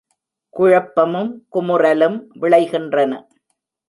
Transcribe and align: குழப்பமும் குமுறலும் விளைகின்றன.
குழப்பமும் 0.53 1.29
குமுறலும் 1.53 2.17
விளைகின்றன. 2.41 3.11